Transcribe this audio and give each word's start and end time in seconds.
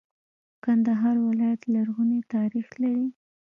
کندهار 0.63 1.15
ولایت 1.27 1.61
لرغونی 1.73 2.19
تاریخ 2.33 2.67
لري. 2.81 3.07